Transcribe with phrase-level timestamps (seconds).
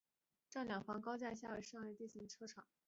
[0.49, 2.65] 站房两侧高架下为商业设施与自行车停车场。